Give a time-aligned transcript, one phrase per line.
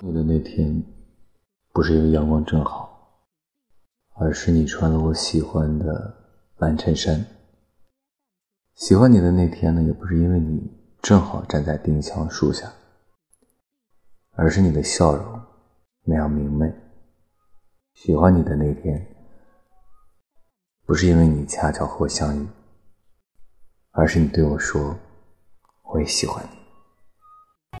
[0.00, 0.82] 你的那天
[1.72, 3.22] 不是因为阳光正好
[4.14, 6.14] 而是你穿了我喜欢的
[6.56, 7.24] 蓝衬衫。
[8.74, 10.70] 喜欢你的那天呢也不是因为你
[11.00, 12.72] 正好站在丁香树下
[14.32, 15.40] 而是你的笑容
[16.02, 16.72] 那样明媚。
[17.94, 19.06] 喜欢你的那天
[20.84, 22.46] 不是因为你恰巧和我相遇
[23.92, 24.96] 而是你对我说
[25.82, 26.63] 我也喜欢你。